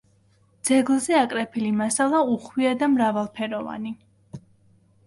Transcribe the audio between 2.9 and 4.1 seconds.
მრავალფეროვანი.